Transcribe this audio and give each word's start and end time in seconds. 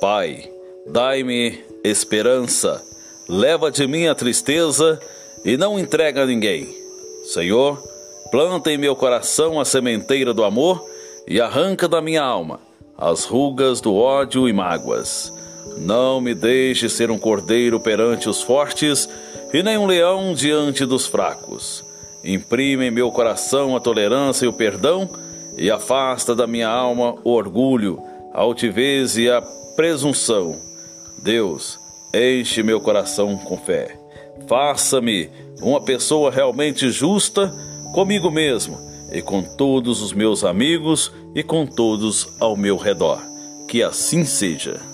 Pai, 0.00 0.50
dai-me 0.86 1.64
esperança, 1.82 2.82
leva 3.28 3.70
de 3.70 3.86
mim 3.86 4.06
a 4.06 4.14
tristeza 4.14 5.00
e 5.44 5.56
não 5.56 5.78
entrega 5.78 6.22
a 6.22 6.26
ninguém. 6.26 6.68
Senhor, 7.24 7.82
planta 8.30 8.70
em 8.70 8.78
meu 8.78 8.94
coração 8.94 9.60
a 9.60 9.64
sementeira 9.64 10.34
do 10.34 10.44
amor 10.44 10.84
e 11.26 11.40
arranca 11.40 11.88
da 11.88 12.00
minha 12.00 12.22
alma 12.22 12.60
as 12.96 13.24
rugas 13.24 13.80
do 13.80 13.94
ódio 13.94 14.48
e 14.48 14.52
mágoas. 14.52 15.32
Não 15.78 16.20
me 16.20 16.34
deixe 16.34 16.88
ser 16.88 17.10
um 17.10 17.18
cordeiro 17.18 17.80
perante 17.80 18.28
os 18.28 18.42
fortes 18.42 19.08
e 19.52 19.62
nem 19.62 19.76
um 19.76 19.86
leão 19.86 20.34
diante 20.34 20.86
dos 20.86 21.06
fracos. 21.06 21.84
Imprime 22.22 22.86
em 22.86 22.90
meu 22.90 23.10
coração 23.10 23.76
a 23.76 23.80
tolerância 23.80 24.46
e 24.46 24.48
o 24.48 24.52
perdão 24.52 25.08
e 25.56 25.70
afasta 25.70 26.34
da 26.34 26.46
minha 26.46 26.68
alma 26.68 27.16
o 27.24 27.30
orgulho, 27.30 28.00
a 28.34 28.40
altivez 28.40 29.16
e 29.16 29.30
a 29.30 29.40
presunção. 29.76 30.58
Deus, 31.22 31.78
enche 32.12 32.64
meu 32.64 32.80
coração 32.80 33.38
com 33.38 33.56
fé. 33.56 33.96
Faça-me 34.48 35.30
uma 35.62 35.80
pessoa 35.80 36.32
realmente 36.32 36.90
justa 36.90 37.54
comigo 37.94 38.30
mesmo 38.30 38.76
e 39.12 39.22
com 39.22 39.40
todos 39.40 40.02
os 40.02 40.12
meus 40.12 40.42
amigos 40.42 41.12
e 41.34 41.44
com 41.44 41.64
todos 41.64 42.28
ao 42.40 42.56
meu 42.56 42.76
redor. 42.76 43.22
Que 43.68 43.82
assim 43.82 44.24
seja. 44.24 44.93